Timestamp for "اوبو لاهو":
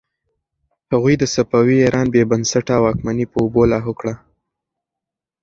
3.43-3.93